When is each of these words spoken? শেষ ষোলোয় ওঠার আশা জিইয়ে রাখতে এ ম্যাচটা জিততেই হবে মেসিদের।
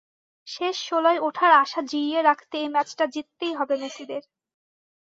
শেষ 0.47 0.75
ষোলোয় 0.87 1.19
ওঠার 1.27 1.51
আশা 1.63 1.81
জিইয়ে 1.89 2.19
রাখতে 2.21 2.55
এ 2.57 2.67
ম্যাচটা 2.69 3.05
জিততেই 3.13 3.53
হবে 3.59 3.75
মেসিদের। 3.77 4.23